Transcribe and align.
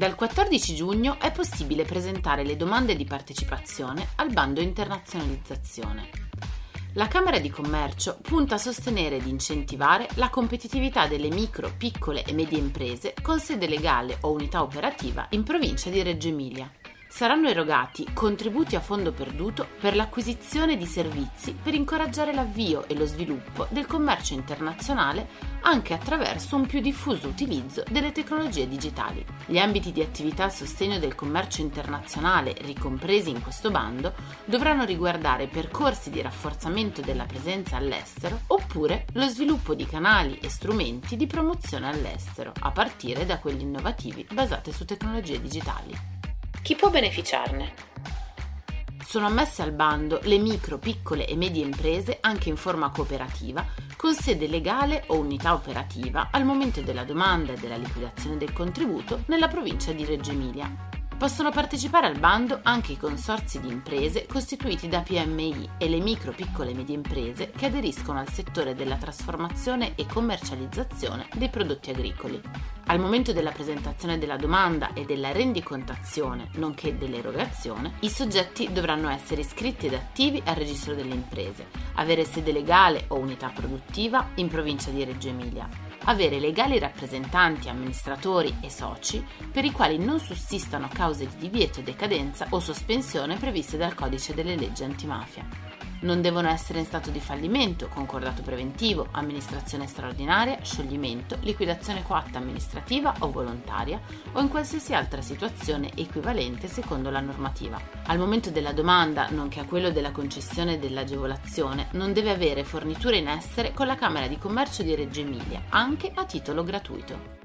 Dal 0.00 0.14
14 0.14 0.74
giugno 0.74 1.20
è 1.20 1.30
possibile 1.30 1.84
presentare 1.84 2.42
le 2.42 2.56
domande 2.56 2.96
di 2.96 3.04
partecipazione 3.04 4.12
al 4.16 4.32
bando 4.32 4.62
internazionalizzazione. 4.62 6.08
La 6.94 7.06
Camera 7.06 7.38
di 7.38 7.50
Commercio 7.50 8.16
punta 8.22 8.54
a 8.54 8.58
sostenere 8.58 9.16
ed 9.16 9.26
incentivare 9.26 10.08
la 10.14 10.30
competitività 10.30 11.06
delle 11.06 11.28
micro, 11.28 11.74
piccole 11.76 12.24
e 12.24 12.32
medie 12.32 12.56
imprese 12.56 13.12
con 13.20 13.40
sede 13.40 13.68
legale 13.68 14.16
o 14.22 14.32
unità 14.32 14.62
operativa 14.62 15.26
in 15.32 15.42
provincia 15.42 15.90
di 15.90 16.02
Reggio 16.02 16.28
Emilia 16.28 16.79
saranno 17.10 17.48
erogati 17.48 18.06
contributi 18.14 18.76
a 18.76 18.80
fondo 18.80 19.12
perduto 19.12 19.66
per 19.80 19.96
l'acquisizione 19.96 20.76
di 20.76 20.86
servizi 20.86 21.52
per 21.60 21.74
incoraggiare 21.74 22.32
l'avvio 22.32 22.86
e 22.86 22.94
lo 22.94 23.04
sviluppo 23.04 23.66
del 23.70 23.86
commercio 23.86 24.32
internazionale 24.32 25.28
anche 25.62 25.92
attraverso 25.92 26.54
un 26.56 26.66
più 26.66 26.80
diffuso 26.80 27.26
utilizzo 27.26 27.82
delle 27.90 28.12
tecnologie 28.12 28.68
digitali. 28.68 29.24
Gli 29.44 29.58
ambiti 29.58 29.92
di 29.92 30.00
attività 30.00 30.44
a 30.44 30.50
sostegno 30.50 30.98
del 30.98 31.16
commercio 31.16 31.60
internazionale 31.60 32.54
ricompresi 32.60 33.28
in 33.28 33.42
questo 33.42 33.70
bando 33.70 34.14
dovranno 34.44 34.84
riguardare 34.84 35.48
percorsi 35.48 36.10
di 36.10 36.22
rafforzamento 36.22 37.00
della 37.00 37.26
presenza 37.26 37.76
all'estero 37.76 38.40
oppure 38.46 39.06
lo 39.14 39.26
sviluppo 39.26 39.74
di 39.74 39.84
canali 39.84 40.38
e 40.38 40.48
strumenti 40.48 41.16
di 41.16 41.26
promozione 41.26 41.88
all'estero, 41.88 42.52
a 42.60 42.70
partire 42.70 43.26
da 43.26 43.38
quelli 43.38 43.62
innovativi 43.62 44.26
basati 44.32 44.72
su 44.72 44.84
tecnologie 44.84 45.40
digitali. 45.40 46.19
Chi 46.70 46.76
può 46.76 46.88
beneficiarne? 46.88 47.74
Sono 49.04 49.26
ammesse 49.26 49.60
al 49.60 49.72
bando 49.72 50.20
le 50.22 50.38
micro, 50.38 50.78
piccole 50.78 51.26
e 51.26 51.34
medie 51.34 51.64
imprese 51.64 52.18
anche 52.20 52.48
in 52.48 52.54
forma 52.54 52.90
cooperativa 52.90 53.66
con 53.96 54.14
sede 54.14 54.46
legale 54.46 55.02
o 55.08 55.18
unità 55.18 55.52
operativa 55.52 56.28
al 56.30 56.44
momento 56.44 56.80
della 56.80 57.02
domanda 57.02 57.54
e 57.54 57.56
della 57.56 57.74
liquidazione 57.74 58.36
del 58.36 58.52
contributo 58.52 59.24
nella 59.26 59.48
provincia 59.48 59.90
di 59.90 60.04
Reggio 60.04 60.30
Emilia. 60.30 60.72
Possono 61.18 61.50
partecipare 61.50 62.06
al 62.06 62.20
bando 62.20 62.60
anche 62.62 62.92
i 62.92 62.96
consorzi 62.96 63.60
di 63.60 63.68
imprese 63.68 64.26
costituiti 64.26 64.86
da 64.86 65.00
PMI 65.00 65.70
e 65.76 65.88
le 65.88 65.98
micro, 65.98 66.30
piccole 66.30 66.70
e 66.70 66.74
medie 66.74 66.94
imprese 66.94 67.50
che 67.50 67.66
aderiscono 67.66 68.20
al 68.20 68.28
settore 68.28 68.76
della 68.76 68.96
trasformazione 68.96 69.96
e 69.96 70.06
commercializzazione 70.06 71.28
dei 71.34 71.50
prodotti 71.50 71.90
agricoli. 71.90 72.40
Al 72.86 72.98
momento 72.98 73.32
della 73.32 73.52
presentazione 73.52 74.18
della 74.18 74.36
domanda 74.36 74.92
e 74.92 75.04
della 75.04 75.32
rendicontazione, 75.32 76.48
nonché 76.54 76.96
dell'erogazione, 76.96 77.94
i 78.00 78.10
soggetti 78.10 78.72
dovranno 78.72 79.08
essere 79.08 79.42
iscritti 79.42 79.86
ed 79.86 79.94
attivi 79.94 80.42
al 80.44 80.56
registro 80.56 80.94
delle 80.94 81.14
imprese, 81.14 81.68
avere 81.94 82.24
sede 82.24 82.52
legale 82.52 83.04
o 83.08 83.18
unità 83.18 83.50
produttiva 83.54 84.30
in 84.36 84.48
provincia 84.48 84.90
di 84.90 85.04
Reggio 85.04 85.28
Emilia 85.28 85.90
avere 86.04 86.38
legali 86.38 86.78
rappresentanti, 86.78 87.68
amministratori 87.68 88.56
e 88.62 88.70
soci 88.70 89.24
per 89.50 89.64
i 89.64 89.70
quali 89.70 89.98
non 89.98 90.18
sussistano 90.18 90.88
cause 90.92 91.28
di 91.28 91.36
divieto, 91.36 91.80
decadenza 91.80 92.46
o 92.50 92.60
sospensione 92.60 93.36
previste 93.36 93.76
dal 93.76 93.94
codice 93.94 94.34
delle 94.34 94.56
leggi 94.56 94.84
antimafia. 94.84 95.69
Non 96.02 96.22
devono 96.22 96.48
essere 96.48 96.78
in 96.78 96.86
stato 96.86 97.10
di 97.10 97.20
fallimento, 97.20 97.88
concordato 97.88 98.40
preventivo, 98.40 99.08
amministrazione 99.10 99.86
straordinaria, 99.86 100.62
scioglimento, 100.62 101.36
liquidazione 101.40 102.02
coatta 102.02 102.38
amministrativa 102.38 103.14
o 103.18 103.30
volontaria 103.30 104.00
o 104.32 104.40
in 104.40 104.48
qualsiasi 104.48 104.94
altra 104.94 105.20
situazione 105.20 105.90
equivalente 105.96 106.68
secondo 106.68 107.10
la 107.10 107.20
normativa. 107.20 107.78
Al 108.06 108.18
momento 108.18 108.48
della 108.48 108.72
domanda, 108.72 109.28
nonché 109.28 109.60
a 109.60 109.66
quello 109.66 109.90
della 109.90 110.10
concessione 110.10 110.78
dell'agevolazione, 110.78 111.88
non 111.92 112.14
deve 112.14 112.30
avere 112.30 112.64
forniture 112.64 113.18
in 113.18 113.28
essere 113.28 113.72
con 113.74 113.86
la 113.86 113.96
Camera 113.96 114.26
di 114.26 114.38
Commercio 114.38 114.82
di 114.82 114.94
Reggio 114.94 115.20
Emilia, 115.20 115.64
anche 115.68 116.10
a 116.14 116.24
titolo 116.24 116.64
gratuito. 116.64 117.38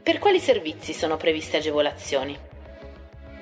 Per 0.00 0.18
quali 0.20 0.38
servizi 0.38 0.92
sono 0.92 1.16
previste 1.16 1.56
agevolazioni? 1.56 2.50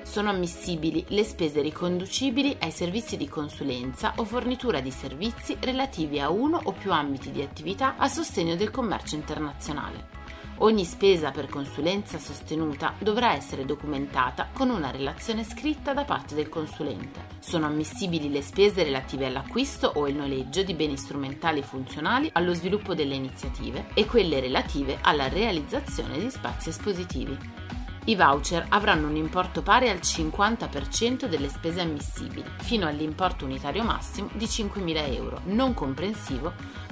Sono 0.03 0.29
ammissibili 0.29 1.05
le 1.09 1.23
spese 1.23 1.61
riconducibili 1.61 2.57
ai 2.59 2.71
servizi 2.71 3.17
di 3.17 3.27
consulenza 3.27 4.13
o 4.17 4.25
fornitura 4.25 4.79
di 4.79 4.91
servizi 4.91 5.57
relativi 5.59 6.19
a 6.19 6.29
uno 6.29 6.59
o 6.63 6.71
più 6.71 6.91
ambiti 6.91 7.31
di 7.31 7.41
attività 7.41 7.95
a 7.97 8.07
sostegno 8.07 8.55
del 8.55 8.71
commercio 8.71 9.15
internazionale. 9.15 10.19
Ogni 10.63 10.85
spesa 10.85 11.31
per 11.31 11.47
consulenza 11.47 12.19
sostenuta 12.19 12.93
dovrà 12.99 13.33
essere 13.33 13.65
documentata 13.65 14.49
con 14.53 14.69
una 14.69 14.91
relazione 14.91 15.43
scritta 15.43 15.91
da 15.93 16.03
parte 16.03 16.35
del 16.35 16.49
consulente. 16.49 17.25
Sono 17.39 17.65
ammissibili 17.65 18.29
le 18.29 18.43
spese 18.43 18.83
relative 18.83 19.25
all'acquisto 19.25 19.91
o 19.95 20.07
il 20.07 20.15
noleggio 20.15 20.61
di 20.61 20.75
beni 20.75 20.97
strumentali 20.97 21.63
funzionali 21.63 22.29
allo 22.33 22.53
sviluppo 22.53 22.93
delle 22.93 23.15
iniziative 23.15 23.87
e 23.95 24.05
quelle 24.05 24.39
relative 24.39 24.99
alla 25.01 25.29
realizzazione 25.29 26.19
di 26.19 26.29
spazi 26.29 26.69
espositivi. 26.69 27.60
I 28.05 28.15
voucher 28.15 28.65
avranno 28.69 29.07
un 29.07 29.15
importo 29.15 29.61
pari 29.61 29.87
al 29.87 29.99
50% 29.99 31.25
delle 31.25 31.49
spese 31.49 31.81
ammissibili, 31.81 32.49
fino 32.57 32.87
all'importo 32.87 33.45
unitario 33.45 33.83
massimo 33.83 34.29
di 34.33 34.45
5.000 34.45 35.13
euro, 35.13 35.41
non 35.45 35.75
comprensivo 35.75 36.51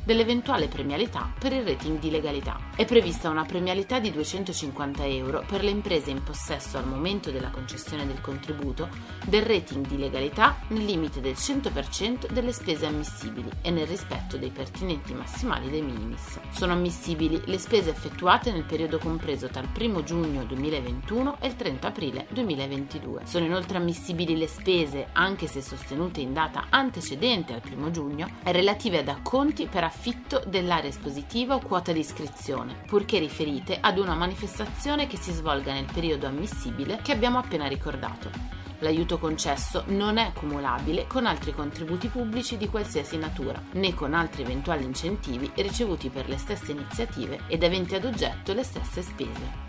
dell'eventuale 0.10 0.68
premialità 0.68 1.32
per 1.38 1.54
il 1.54 1.62
rating 1.62 2.00
di 2.00 2.10
legalità. 2.10 2.60
È 2.76 2.84
prevista 2.84 3.30
una 3.30 3.46
premialità 3.46 4.00
di 4.00 4.10
250 4.12 5.06
euro 5.06 5.44
per 5.48 5.64
le 5.64 5.70
imprese 5.70 6.10
in 6.10 6.24
possesso 6.24 6.80
al 6.80 6.88
momento 6.88 7.30
della 7.30 7.52
concessione 7.52 8.08
del 8.08 8.20
contributo 8.20 8.90
del 9.28 9.44
rating 9.44 9.86
di 9.86 10.00
legalità 10.00 10.58
nel 10.70 10.84
limite 10.84 11.22
del 11.22 11.34
100% 11.34 12.28
delle 12.32 12.52
spese 12.54 12.88
ammissibili 12.88 13.52
e 13.62 13.70
nel 13.70 13.86
rispetto 13.86 14.38
dei 14.38 14.50
pertinenti 14.50 15.14
massimali 15.14 15.70
dei 15.70 15.84
minimis. 15.84 16.40
Sono 16.54 16.74
ammissibili 16.74 17.40
le 17.46 17.60
spese 17.60 17.92
effettuate 17.92 18.52
nel 18.52 18.64
periodo 18.64 18.98
compreso 18.98 19.48
tra 19.50 19.62
il 19.62 19.70
1 19.80 20.04
giugno 20.04 20.44
2021 20.44 21.38
e 21.40 21.46
il 21.46 21.56
30 21.56 21.88
aprile 21.88 22.26
2022. 22.32 23.28
Sono 23.28 23.46
inoltre 23.46 23.78
ammissibili 23.78 24.36
le 24.36 24.48
spese, 24.48 25.10
anche 25.12 25.46
se 25.46 25.62
sostenute 25.62 26.20
in 26.20 26.34
data 26.34 26.66
antecedente 26.72 27.54
al 27.54 27.62
1 27.72 27.92
giugno, 27.92 28.28
relative 28.46 28.98
ad 28.98 29.08
acconti 29.08 29.68
per 29.68 29.84
affidamento 29.84 29.98
affitto 30.00 30.42
dell'area 30.48 30.90
espositiva 30.90 31.56
o 31.56 31.60
quota 31.60 31.92
di 31.92 32.00
iscrizione, 32.00 32.84
purché 32.88 33.20
riferite 33.20 33.78
ad 33.82 33.98
una 33.98 34.16
manifestazione 34.16 35.08
che 35.08 35.18
si 35.18 35.34
svolga 35.34 35.74
nel 35.74 35.90
periodo 35.92 36.26
ammissibile 36.26 37.00
che 37.04 37.12
abbiamo 37.12 37.38
appena 37.38 37.68
ricordato. 37.68 38.32
L'aiuto 38.80 39.20
concesso 39.20 39.84
non 39.88 40.16
è 40.16 40.32
cumulabile 40.32 41.06
con 41.06 41.26
altri 41.26 41.52
contributi 41.52 42.08
pubblici 42.08 42.56
di 42.56 42.70
qualsiasi 42.70 43.18
natura, 43.18 43.62
né 43.74 43.94
con 43.94 44.14
altri 44.14 44.44
eventuali 44.44 44.86
incentivi 44.86 45.52
ricevuti 45.56 46.08
per 46.08 46.30
le 46.30 46.38
stesse 46.38 46.72
iniziative 46.72 47.42
ed 47.48 47.62
aventi 47.62 47.96
ad 47.96 48.06
oggetto 48.06 48.54
le 48.54 48.64
stesse 48.64 49.02
spese. 49.02 49.68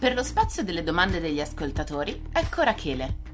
Per 0.00 0.14
lo 0.14 0.24
spazio 0.24 0.64
delle 0.64 0.82
domande 0.82 1.20
degli 1.20 1.40
ascoltatori, 1.40 2.20
ecco 2.32 2.62
Rachele. 2.62 3.31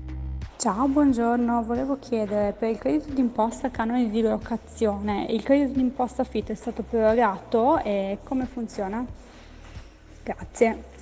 Ciao, 0.61 0.89
buongiorno. 0.89 1.63
Volevo 1.63 2.01
chiedere 2.01 2.53
per 2.53 2.71
il 2.71 2.79
credito 2.79 3.13
d'imposta 3.13 3.71
canone 3.71 4.11
di 4.11 4.21
locazione, 4.21 5.25
il 5.31 5.45
credito 5.45 5.75
d'imposta 5.79 6.23
affitto 6.23 6.51
è 6.51 6.57
stato 6.57 6.83
prorogato 6.83 7.79
e 7.79 8.19
come 8.25 8.47
funziona? 8.47 9.07
Grazie. 10.25 10.98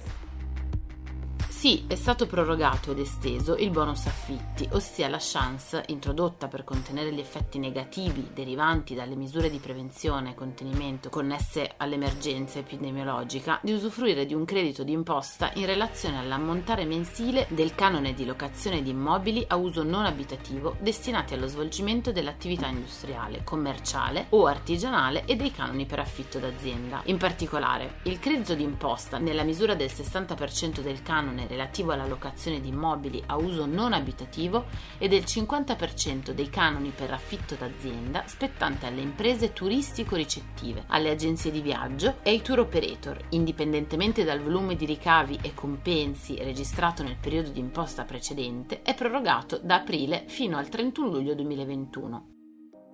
Sì, 1.57 1.85
è 1.87 1.95
stato 1.95 2.27
prorogato 2.27 2.91
ed 2.91 2.99
esteso 2.99 3.57
il 3.57 3.71
bonus 3.71 4.05
affitti, 4.05 4.69
ossia 4.73 5.09
la 5.09 5.17
chance, 5.19 5.85
introdotta 5.87 6.49
per 6.49 6.65
contenere 6.65 7.11
gli 7.15 7.19
effetti 7.19 7.59
negativi 7.59 8.29
derivanti 8.35 8.95
dalle 8.95 9.17
misure 9.17 9.49
di 9.49 9.57
prevenzione 9.59 10.31
e 10.31 10.35
contenimento 10.35 11.09
connesse 11.09 11.73
all'emergenza 11.79 12.59
epidemiologica, 12.59 13.59
di 13.63 13.73
usufruire 13.73 14.27
di 14.27 14.35
un 14.35 14.45
credito 14.45 14.85
d'imposta 14.85 15.51
in 15.55 15.65
relazione 15.65 16.19
all'ammontare 16.19 16.85
mensile 16.85 17.47
del 17.49 17.75
canone 17.75 18.13
di 18.13 18.27
locazione 18.27 18.83
di 18.83 18.91
immobili 18.91 19.43
a 19.49 19.57
uso 19.57 19.83
non 19.83 20.05
abitativo 20.05 20.77
destinati 20.81 21.33
allo 21.33 21.47
svolgimento 21.47 22.13
dell'attività 22.13 22.67
industriale, 22.67 23.43
commerciale 23.45 24.27
o 24.29 24.45
artigianale 24.45 25.25
e 25.25 25.37
dei 25.37 25.53
canoni 25.53 25.87
per 25.87 26.01
affitto 26.01 26.39
d'azienda. 26.39 27.01
In 27.07 27.17
particolare, 27.17 28.01
il 28.03 28.19
credito 28.19 28.55
d'imposta 28.55 29.17
nella 29.17 29.43
misura 29.43 29.75
del 29.75 29.91
60% 29.91 30.81
del 30.81 31.01
canone 31.01 31.45
relativo 31.47 31.93
alla 31.93 32.07
locazione 32.07 32.61
di 32.61 32.69
immobili 32.69 33.23
a 33.27 33.37
uso 33.37 33.67
non 33.67 33.93
abitativo 33.93 34.67
e 34.99 35.09
del 35.09 35.23
50% 35.23 36.31
dei 36.31 36.49
canoni 36.49 36.93
per 36.95 37.13
affitto 37.13 37.55
d'azienda 37.55 38.25
spettante 38.27 38.87
alle 38.87 39.01
imprese 39.01 39.53
turistico-ricettive, 39.53 40.85
alle 40.89 41.11
agenzie 41.11 41.51
di 41.51 41.61
viaggio 41.61 42.17
e 42.23 42.31
ai 42.31 42.43
tour 42.43 42.61
operator, 42.61 43.19
indipendentemente 43.31 44.25
dal 44.25 44.41
volume 44.41 44.77
di 44.77 44.87
ricavi 44.87 45.39
e 45.43 45.55
compensi 45.55 46.37
registrato 46.37 47.03
nel 47.03 47.17
periodo 47.17 47.51
di 47.51 47.61
imposta 47.61 48.05
precedente, 48.05 48.83
è 48.83 48.95
prorogato 48.95 49.59
da 49.63 49.77
aprile 49.77 50.25
fino 50.29 50.57
al 50.57 50.69
31 50.69 51.09
luglio 51.09 51.35
2021. 51.35 52.36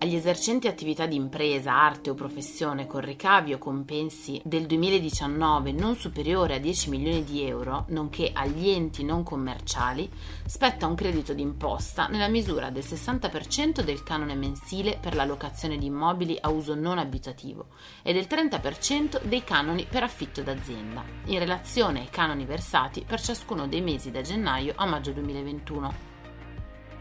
Agli 0.03 0.17
esercenti 0.17 0.67
attività 0.67 1.07
di 1.07 1.15
impresa, 1.15 1.81
arte 1.81 2.11
o 2.11 2.15
professione 2.15 2.89
con 2.89 3.03
ricavi 3.03 3.53
o 3.53 3.59
compensi 3.59 4.41
del 4.45 4.67
2019 4.67 5.71
non 5.71 5.95
superiore 5.95 6.57
a 6.57 6.59
10 6.59 6.91
milioni 6.91 7.23
di 7.23 7.47
euro, 7.47 7.85
nonché 7.91 8.33
agli 8.35 8.69
enti 8.69 9.05
non 9.05 9.23
commerciali, 9.23 10.11
spetta 10.45 10.89
un 10.89 10.97
credito 10.97 11.35
d'imposta 11.35 12.09
nella 12.09 12.27
misura 12.27 12.71
del 12.71 12.83
60% 12.83 13.81
del 13.83 14.03
canone 14.03 14.35
mensile 14.35 14.99
per 15.01 15.15
la 15.15 15.25
locazione 15.25 15.79
di 15.79 15.87
immobili 15.87 16.37
a 16.41 16.51
uso 16.51 16.75
non 16.75 16.99
abitativo 16.99 17.67
e 18.03 18.13
del 18.13 18.27
30% 18.29 19.23
dei 19.23 19.45
canoni 19.45 19.87
per 19.89 20.03
affitto 20.03 20.43
d'azienda, 20.43 21.05
in 21.27 21.39
relazione 21.39 22.01
ai 22.01 22.11
canoni 22.11 22.45
versati 22.45 23.05
per 23.07 23.21
ciascuno 23.21 23.69
dei 23.69 23.83
mesi 23.83 24.11
da 24.11 24.21
gennaio 24.21 24.73
a 24.75 24.85
maggio 24.85 25.13
2021. 25.13 26.12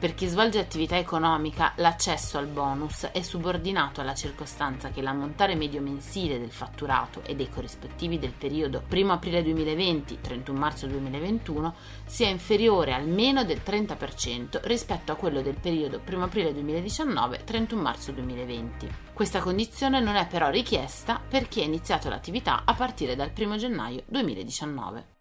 Per 0.01 0.15
chi 0.15 0.25
svolge 0.25 0.57
attività 0.57 0.97
economica, 0.97 1.73
l'accesso 1.75 2.39
al 2.39 2.47
bonus 2.47 3.03
è 3.11 3.21
subordinato 3.21 4.01
alla 4.01 4.15
circostanza 4.15 4.89
che 4.89 5.03
l'ammontare 5.03 5.53
medio 5.53 5.79
mensile 5.79 6.39
del 6.39 6.49
fatturato 6.49 7.21
e 7.23 7.35
dei 7.35 7.47
corrispettivi 7.47 8.17
del 8.17 8.31
periodo 8.31 8.85
1 8.89 9.13
aprile 9.13 9.43
2020-31 9.43 10.55
marzo 10.55 10.87
2021 10.87 11.75
sia 12.03 12.29
inferiore 12.29 12.93
almeno 12.93 13.43
del 13.43 13.61
30% 13.63 14.61
rispetto 14.63 15.11
a 15.11 15.15
quello 15.17 15.43
del 15.43 15.59
periodo 15.61 16.01
1 16.03 16.23
aprile 16.23 16.51
2019-31 16.51 17.75
marzo 17.75 18.11
2020. 18.11 18.89
Questa 19.13 19.39
condizione 19.39 19.99
non 19.99 20.15
è 20.15 20.25
però 20.25 20.49
richiesta 20.49 21.21
per 21.29 21.47
chi 21.47 21.61
ha 21.61 21.65
iniziato 21.65 22.09
l'attività 22.09 22.63
a 22.65 22.73
partire 22.73 23.15
dal 23.15 23.31
1 23.37 23.55
gennaio 23.55 24.01
2019. 24.07 25.20